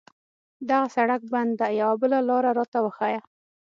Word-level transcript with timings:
دغه 0.69 0.87
سړک 0.95 1.21
بند 1.33 1.51
ده، 1.59 1.67
یوه 1.81 1.95
بله 2.01 2.17
لار 2.27 2.45
راته 2.57 2.77
وښایه. 2.81 3.19